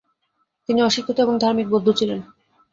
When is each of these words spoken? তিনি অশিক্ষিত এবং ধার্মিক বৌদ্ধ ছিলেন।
তিনি 0.69 0.79
অশিক্ষিত 0.81 1.17
এবং 1.19 1.35
ধার্মিক 1.37 1.67
বৌদ্ধ 1.69 1.87
ছিলেন। 1.91 2.19